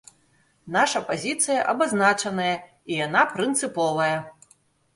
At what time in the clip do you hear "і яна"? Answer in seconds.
2.91-3.23